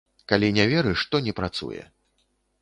Калі 0.31 0.47
не 0.57 0.63
верыш, 0.71 1.03
то 1.11 1.21
не 1.27 1.33
працуе. 1.41 1.85